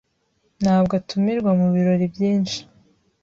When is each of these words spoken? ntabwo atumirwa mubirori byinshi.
ntabwo 0.61 0.93
atumirwa 0.99 1.51
mubirori 1.59 2.05
byinshi. 2.13 2.59